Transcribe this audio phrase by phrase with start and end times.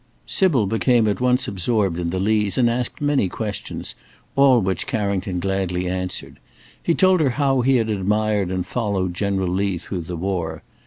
[0.25, 3.93] Sybil became at once absorbed in the Lees and asked many questions,
[4.35, 6.39] all which Carrington gladly answered.
[6.81, 10.63] He told her how he had admired and followed General Lee through the war.